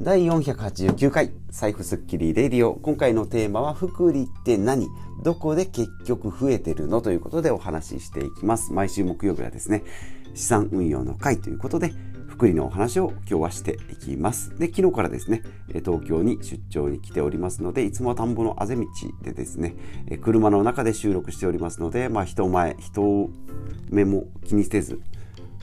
[0.00, 2.74] 第489回財布スッキリレディオ。
[2.74, 4.86] 今回のテーマは福利って何？
[5.24, 7.00] どこで結局増えてるの？
[7.00, 8.72] ということでお話ししていきます。
[8.72, 9.82] 毎週木曜日はですね
[10.34, 11.92] 資産運用の会ということで
[12.28, 14.56] 福利のお話を今日はしていきます。
[14.56, 15.42] で昨日からですね
[15.84, 18.86] 東京に出張に来ておりますのでいつもは田んぼのあぜ道
[19.22, 19.74] でですね
[20.22, 23.30] 車の中で収録しておりますのでまあ人前人
[23.90, 25.00] 目も気にせず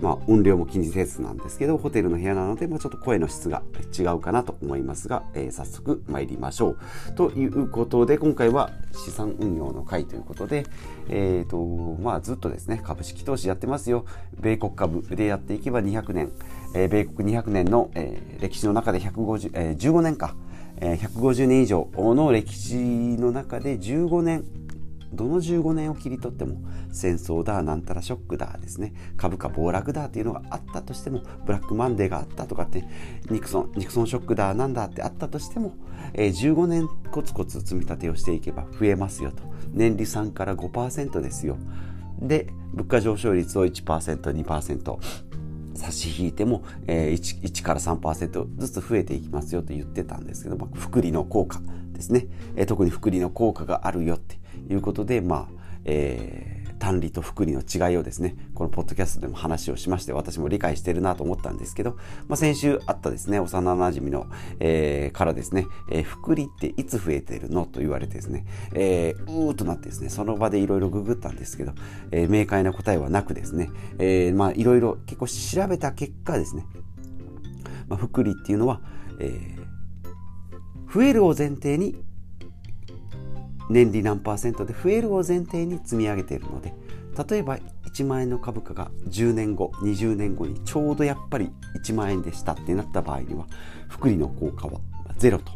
[0.00, 3.62] まあ、音量も気にせずなんですけどホテルの部屋なので、まあ、ちょっと声の質が
[3.96, 7.12] 違うかなと思いますが、えー、早速参りましょう。
[7.14, 10.66] ということで今回は資産運用の会ということで、
[11.08, 14.04] えーとまあ、ずっとですね株式投資やってますよ
[14.40, 16.32] 米国株でやっていけば200年、
[16.74, 20.34] えー、米国200年の、えー、歴史の中で150、えー、15年か、
[20.80, 24.44] え、150年以上の歴史の中で15年
[25.14, 26.60] どの15年を切り取っても
[26.92, 28.92] 戦争だなんたらショックだですね。
[29.16, 32.84] 株価暴落だっていうのがあったとしてもブラックマンデーがあったとかって
[33.30, 35.74] ニクソンニクソンショックだなんだってあったとしても、
[36.12, 39.42] えー、15年コツコツ積み立てをしていけば増えますよと。
[39.72, 41.56] 年利3から5%ですよ。
[42.20, 44.98] で物価上昇率を 1%2%
[45.74, 51.60] 差し引いても、えー、1, 1から3%ずつ増えていきますよと言ってたんですけど、まあ、福利の効果。
[51.94, 54.38] ですね、え、特に福利の効果があるよって
[54.70, 61.92] いうことで、まあ、えー、単利と複利の違いをですね、このポッドキャストでも話をしまして、私も理解してるなと思ったんですけど、
[62.28, 64.26] まあ、先週あったですね、幼馴染の、
[64.60, 71.72] えー、からですね、えー、複利っていつ増えてるのと言われてですね、えー、うーとなってですね、その場でいろいろググったんですけど、
[72.10, 76.66] えー、明快な答えはなくですね、え、まあいろいろ結構調べた結果ですね、
[77.88, 78.80] まあ、複利っていうのは、
[79.20, 79.63] えー、
[80.94, 81.96] 増えるを前提に
[83.68, 86.72] 年利何パーセントで増えるを前提に積み上げているので
[87.28, 91.50] 例えば1万円の株価が10年後20年後にちょうどやっぱり
[91.82, 93.46] 1万円でしたってなった場合には
[93.88, 94.80] 福利の効果は
[95.16, 95.52] ゼロと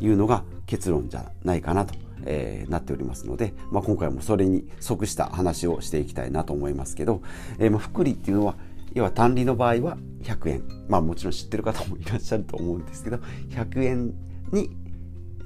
[0.00, 7.22] いうのが結論じゃないかなと、えー、なっておりますので、まあ、今回もそれに即した話をしていきたいなと思いますけど、
[7.58, 8.54] えー、まあ福利っていうのは
[8.94, 10.62] 要は単利の場合は100円。
[10.88, 13.18] まあもちろん知ってる方もいらっしゃると思うんですけど
[13.50, 14.14] 100円
[14.52, 14.70] に、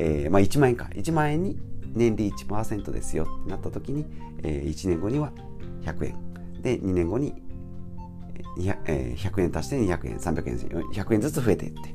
[0.02, 0.88] えー、まあ1万円か。
[0.92, 1.56] 1万円に
[1.94, 4.04] 年利1%ですよってなった時に、
[4.42, 5.30] えー、1年後には
[5.84, 6.16] 100円。
[6.60, 7.34] で2年後に
[8.58, 10.16] 100,、えー、100円足して200円。
[10.16, 11.94] 300円100円ずつ増えていって、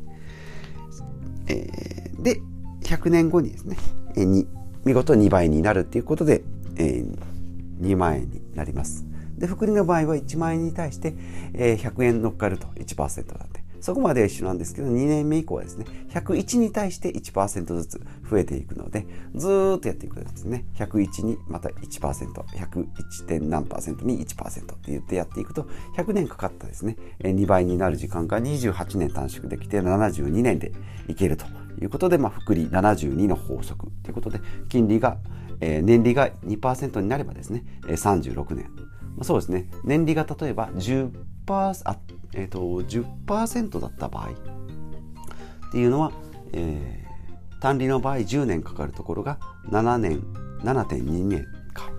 [1.48, 2.42] えー、で
[2.84, 3.76] 100年後にですね、
[4.16, 4.48] えー、
[4.86, 6.44] 見事2倍になるっていうことで、
[6.78, 7.18] えー、
[7.82, 9.06] 2万円になります。
[9.38, 11.14] で福利の場合は1万円に対して、
[11.54, 12.68] えー、100円乗っかると。
[12.68, 20.66] 1%なんでそこまでは一緒なんですけど、2年目以降はですね、101に対して1%ずつ増えていくので、ずーっとやっていくんですね。
[20.76, 23.26] 101にまた1%、101.
[23.28, 30.74] 点何に1%って言ってやっていくと、100年かかったですね、2倍になる時間が28年短縮できて72年で
[31.08, 31.46] いけると
[31.82, 35.16] いうことで、まあ、福利72の法則ということで、金利が、
[35.62, 38.70] えー、年利が2%になればですね、36年。
[39.22, 41.12] そうですね、年利が例えば10%
[41.86, 41.98] あ
[42.34, 44.30] えーと、10%だった場合。
[44.30, 46.12] っていうのは、
[46.54, 49.38] えー、単利の場合10年かかるところが
[49.70, 50.22] 7年
[50.64, 51.90] 7.2年か。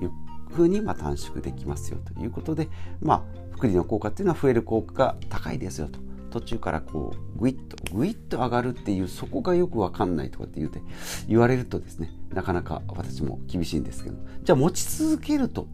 [0.00, 0.10] いう
[0.50, 2.68] ふうにまあ短縮できますよということで、
[3.00, 3.22] まあ、
[3.52, 6.00] 福利の効果っていうのは増える効果が高いですよと。
[6.32, 10.80] 途中からこうグイッとグイッと上がるっていうそこがよく分かんないとかって言うて
[11.28, 14.16] 言われるとですねなかなか私も厳しいんですけど。
[14.42, 15.66] じゃあ持ち続けると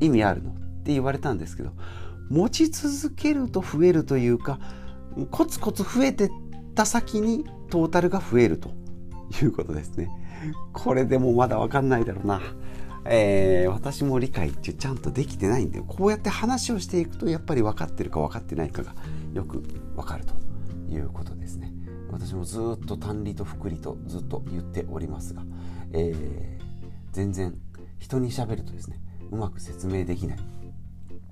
[0.00, 0.52] 意味あるの？
[0.52, 0.54] っ
[0.84, 1.72] て言われたんですけど
[2.28, 4.58] 持ち続けると増えるというか
[5.30, 6.30] コツコツ増えてっ
[6.74, 8.70] た先にトータルが増えると
[9.42, 10.08] いうことですね。
[10.72, 12.40] これでもまだ分かんないだろうな。
[13.08, 18.96] えー、私も理解ってちゃんとできてないんでこうやって話をしていくとやっぱり分かってるか分かってないかが
[19.32, 19.60] よく
[19.94, 20.34] 分かると
[20.92, 21.72] いうことですね。
[22.10, 25.42] 私もずっと単利と複利とずっと言っておりますが、
[25.92, 26.64] えー、
[27.12, 27.54] 全然
[27.98, 28.98] 人に喋るとですね
[29.30, 30.38] うまく説明できない。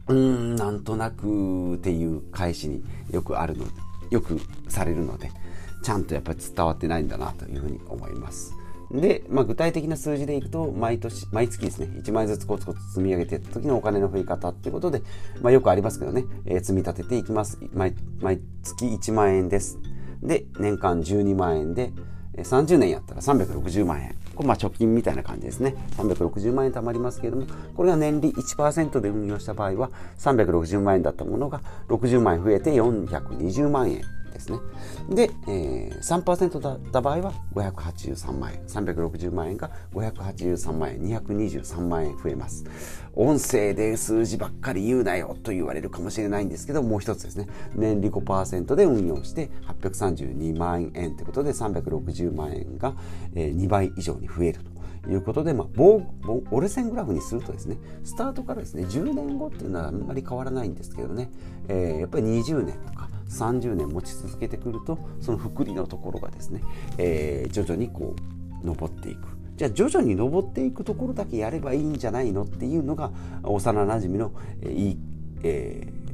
[0.09, 3.65] うんなんとなくっていう返しによくあるの
[4.11, 5.31] よくされるので
[5.83, 8.55] ちゃんとやっぱり伝わってないんだなというふうに思います。
[8.91, 15.03] で、まあ、具体的な数字でいくと毎年毎月ですね1万円ずつコツコツ積み上げていった時のお金の増え方っていうことで、
[15.41, 17.59] まあ、よくありますけどね、えー、積み立てていきます。
[17.73, 19.79] 毎毎月1万円です。
[20.23, 21.93] で年間12万円で
[22.37, 24.15] 30年やったら360万円。
[24.35, 25.75] これまあ貯金みたいな感じですね。
[25.97, 27.47] 360万円貯まりますけれども、
[27.77, 34.03] これが年利1%で運用した場合は、360万円だったものが60万円増えて420万円
[34.35, 34.59] ですね。
[35.09, 42.65] で、えー、3%だった場合は583万円、360万円が583万円、223万円増えます。
[43.15, 49.51] 音声で数字ばっかり言うなよと言われるかもしれないんですけど、もう一つですね、年利5%で運用して
[49.81, 52.95] 832万円ということで360万円が
[53.35, 54.75] 2倍以上に増えると。
[55.11, 56.03] いうことで、まあ、棒
[56.51, 61.31] 折れ線グラフにするとですねスタートからですね10年後っていうのはあんまり変わらないんですけどね、
[61.69, 62.75] えー、やっぱり20年
[63.35, 66.63] 30年持ち続けてくるとその福利のところがですね、
[66.99, 68.15] えー、徐々にこ
[68.63, 73.11] う上っていくじゃあ徐々に上っていくところだけやればいいんじゃないのっていうのが
[73.43, 74.33] 幼なじみの、
[74.63, 74.99] えーいい
[75.43, 76.05] えー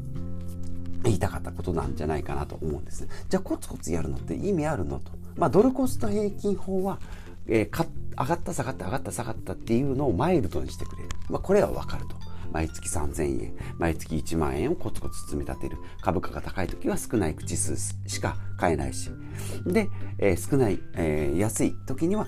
[1.03, 5.13] 言いたかったことなんじゃないかなと思うんですねじゃあコツコツやるのって意味あるのと。
[5.37, 6.99] まあ、ドルコスト平均法は、
[7.47, 7.87] えー、
[8.19, 11.09] 上がった下がった上がった下がったっていうのをマイルドにしてくれる。
[11.31, 12.20] まあ、これはわかると。
[12.53, 15.79] 毎月3000円、毎月1万円をコツコツ積み立てる。
[16.03, 17.77] 株価が高い時は少ない口数
[18.07, 19.11] しか買えないし。
[19.67, 19.89] で、
[20.19, 22.27] えー、少ない、えー、安い時には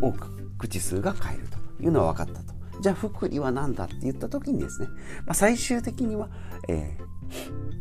[0.00, 2.54] 多く口数が買えるというのは分かったと。
[2.80, 4.88] じゃあ福利は何だって言った時にですね、
[5.24, 6.28] まあ、最終的には、
[6.68, 7.76] えー、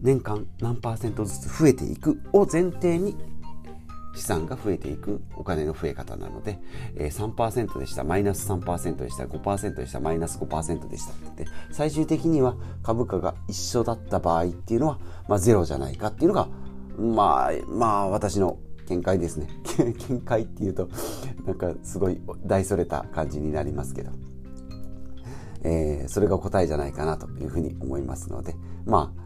[0.00, 3.16] 年間何パーセントずつ増えていくを前提に
[4.14, 6.58] 資産が増えていくお金の増え方なので、
[6.96, 16.48] えー、3%でした、マイナス3%でした、5%でした、マイナス5%でしたって最終的には株価が一緒だった場合っていうのは、まあ、ゼロじゃないかっていうのが、
[16.98, 18.58] まあ、まあ、私の
[18.88, 19.48] 見解ですね。
[20.08, 20.88] 見解っていうと、
[21.46, 24.10] なんかすごい大それた感じになりますけど、
[25.62, 29.23] えー、それが答えじゃないかなというふうに思いますので、まあ、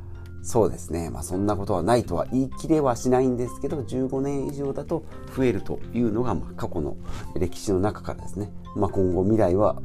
[0.48, 5.04] そうですね、まあ、そんなことはないとは言い切れはしないんですけど15年以上だと
[5.36, 6.96] 増えるというのが、まあ、過去の
[7.38, 9.82] 歴史の中からですね、まあ、今後未来は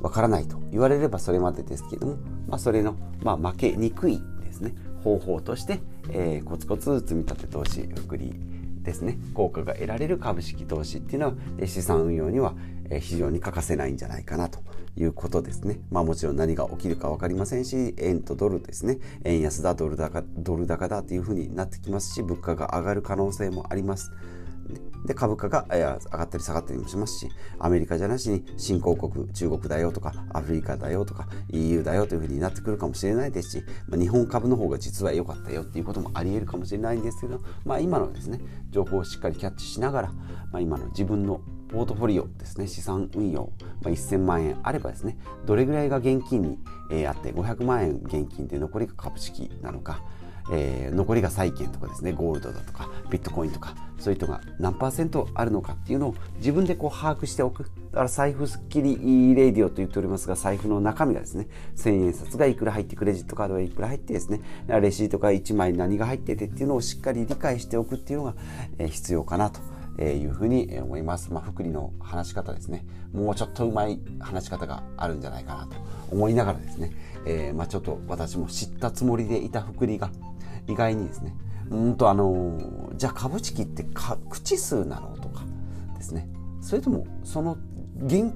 [0.00, 2.16] わからないと言われればそれまでですけども、
[2.48, 4.74] まあ、それの、まあ、負けにくいですね。
[5.04, 5.80] 方法として、
[6.10, 8.32] えー、コツコツ積み立て投資福利
[8.80, 9.18] ですね。
[9.34, 11.34] 効果が得られる株式投資っていうのは
[11.66, 12.54] 資産運用には
[13.00, 14.60] 非常に欠かせないんじゃないかなと
[14.96, 15.80] いうことですね。
[15.90, 18.98] まあもちろん何が起きるか分かりませんし、円とドルですね。
[19.24, 24.10] 円安だ、ドル高、ドル高だというふうになってきますし、物価が上がる可能性もあります。
[25.06, 27.28] で株価が上がったり下がったりもしますし
[27.58, 38.40] アメリカじゃなしに新興国中国だよとかアフリカだよとか EU だよというふうになってくるかもしれないですし、まあ、日本株の方が実は良かったよっていうこともありえるかもしれないんですけど、まあ、今のですね
[38.70, 40.12] 情報をしっかりキャッチしながら、
[40.50, 43.50] まあ、今の自分のポートフォリオですね資産運用、
[43.82, 46.58] まあ、1000万円あればですねどれぐらいが現金に、
[46.90, 50.00] えー、あって500万円現金で残りが株式なのか
[50.50, 57.64] えー、残りが債券とかですねゴールドだとかビットコインとかそういう人が何パーセントあるのかっていうのを自分でこう把握しておく。
[57.64, 68.34] だから財布スッキリレイディオと言っておりますが財布の中身がですね1000円札がいくら入ってクレジットカードがいくら入ってですねレシートが1枚何が入っててっていうのをしっかり理解しておくっていうのが、
[68.78, 69.60] え必要かなと。
[69.98, 71.32] いうふうに思います。
[71.32, 72.84] まあ、福利の話し方ですね。
[73.12, 75.76] もうちょっとうまい話し方があるんじゃないかなと
[76.10, 76.92] 思いながらですね、
[77.26, 80.10] えー、まあ、ちょっと私も知ったつもりでいた福利が
[80.66, 81.34] 意外にですね。
[81.70, 85.42] うんとあのじゃあ株式ってか口数なのとか
[85.96, 86.28] ですね。
[86.60, 87.56] それともその
[88.04, 88.32] 現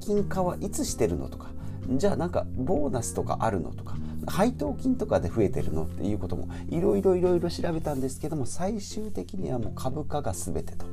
[0.00, 1.48] 金化はいつしてるのとか。
[1.96, 3.96] じゃあなんかボーナスとかあるのとか。
[4.26, 10.86] 配当金とかで増えてるのっていうこともいろいろいろいろ調べたんですけども最終的にはもう株価が全てと。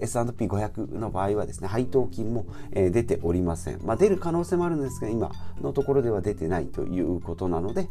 [0.00, 7.90] S&P500 の場合はですね配当金も、えー、出ておりません、まあ、出る可能性もあるんですが今のところでは出てないということなので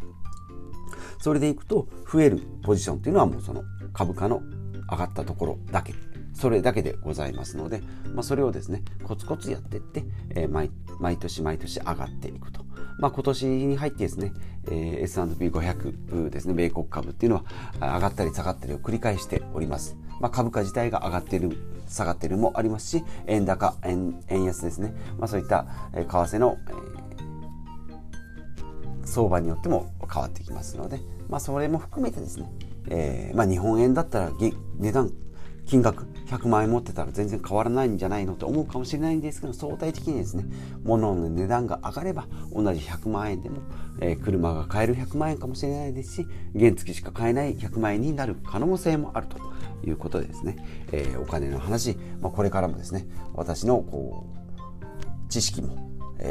[1.19, 4.41] それでいくと増えるポジションっていうのはもうその株価の
[4.89, 5.93] 上がったところだけ。
[6.33, 7.81] それだけでございますので、
[8.13, 12.60] まあ、それをですねコツコツやっていって、えー、毎毎年毎年上がっていくと、
[13.01, 14.31] まあ、今年に入ってですね、
[14.69, 17.43] え、S&P500 ですね米国株っていうの
[17.79, 21.57] は上がったり下がったりを繰り返しております、まあ、株価自体が上がっている
[21.89, 27.01] 下がっているもありますし円高円円安ですね、まあ、そういった、え為替の、え
[29.03, 32.49] 相場によっても変わってきますので、まあ、それも含めてですね、
[32.87, 34.31] えー、まあ、日本円だったら
[34.79, 35.11] 値段
[35.65, 40.45] 金額100万円持ってたら全然変わらないんじゃないのと思うかもしれないんですけど相対的にですね
[40.83, 43.57] 物の値段が上がれば同じ100万円でも、
[43.99, 46.27] えー、車が買える100万円かもしれないですし
[46.57, 49.37] 原付しか買えない100万円になる可能性もあると
[49.87, 50.57] いうことでですね、
[50.91, 55.77] えー、お金の話、まあ、これからもですね私のこう知識も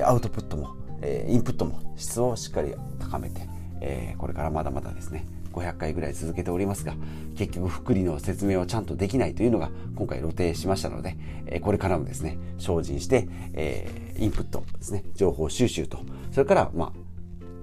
[0.05, 3.49] アウトプットもえインプットも質をしっかり高めて、
[3.81, 6.95] えこれからまだまだですね500回ぐらい続けておりますが
[7.37, 11.17] 結局福利の説明をちゃんとできないというのが今回露呈しましたので、
[11.47, 16.93] えこれからもですね精進して、えインプットですね情報収集とそれからま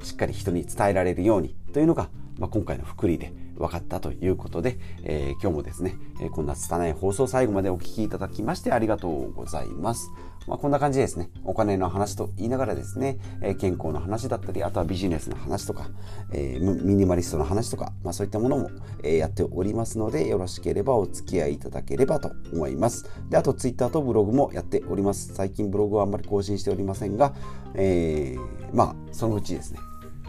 [0.02, 10.12] あしっかり人に伝えられるようにというのがまあ、今回の福利で分かったということで、えー、今日もですね、えこんな拙い放送最後までお聴きいただきましてありがとうございます。
[10.48, 15.90] まあ、こんな感じですね、お金の話と言いながらですね、え健康の話だったり、あとはビジネスの話とか、
[16.32, 18.72] えミニマリストの話とか、まあ、そういったものも、
[19.04, 23.10] えやっておりますので、よろしければお付き合いいただければと思います。
[23.30, 25.34] で、あと Twitter とブログもやっております。
[25.34, 27.34] 最近ブログはあんまり更新しておりませんが、
[27.74, 29.80] えー、まあ、そのうちですね、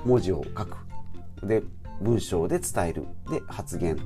[0.05, 0.89] 文字を書く。
[1.47, 1.63] で、
[2.01, 3.07] 文章で伝える。
[3.31, 3.97] で、発言、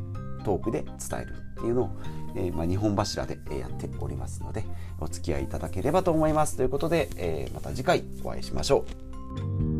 [0.45, 1.91] トークで伝えるっていうのを、
[2.35, 4.65] えー、まあ、2本柱でやっておりますので、
[5.01, 6.57] お付き合いいただければと思います。
[6.57, 8.85] ということで、えー、また次回お会いしましょ
[9.39, 9.72] う。